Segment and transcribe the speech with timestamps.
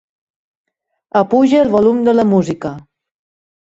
[1.23, 2.77] Apuja el volum de la música.